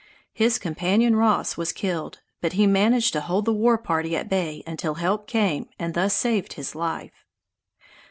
His 0.33 0.57
companion 0.57 1.15
Ross 1.15 1.57
was 1.57 1.71
killed, 1.71 2.21
but 2.41 2.53
he 2.53 2.65
managed 2.65 3.13
to 3.13 3.21
hold 3.21 3.45
the 3.45 3.53
war 3.53 3.77
party 3.77 4.15
at 4.15 4.29
bay 4.29 4.63
until 4.65 4.95
help 4.95 5.27
came 5.27 5.69
and 5.77 5.93
thus 5.93 6.15
saved 6.15 6.53
his 6.53 6.73
life. 6.73 7.23